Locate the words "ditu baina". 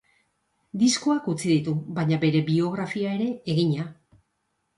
1.51-2.19